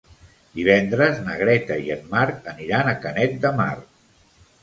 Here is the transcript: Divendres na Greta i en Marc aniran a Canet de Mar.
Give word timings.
Divendres 0.59 1.19
na 1.25 1.35
Greta 1.41 1.75
i 1.89 1.91
en 1.97 2.01
Marc 2.15 2.49
aniran 2.53 2.91
a 2.93 2.97
Canet 3.05 3.35
de 3.45 3.51
Mar. 3.61 3.71